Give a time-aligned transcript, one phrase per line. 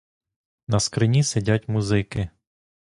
[0.67, 2.29] На скрині сидять музики.